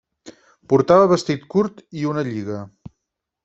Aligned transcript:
Portava 0.73 1.11
vestit 1.11 1.45
curt 1.55 1.85
i 2.01 2.09
una 2.15 2.27
lliga. 2.33 2.61